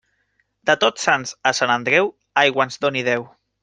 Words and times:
De 0.69 0.75
Tots 0.85 1.05
Sants 1.09 1.35
a 1.51 1.53
Sant 1.59 1.77
Andreu, 1.77 2.13
aigua 2.47 2.71
ens 2.71 2.85
doni 2.87 3.09
Déu. 3.15 3.33